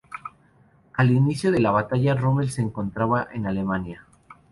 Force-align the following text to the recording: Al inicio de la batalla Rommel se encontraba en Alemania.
Al 0.95 1.11
inicio 1.11 1.51
de 1.51 1.59
la 1.59 1.69
batalla 1.69 2.15
Rommel 2.15 2.49
se 2.49 2.63
encontraba 2.63 3.27
en 3.33 3.45
Alemania. 3.45 4.07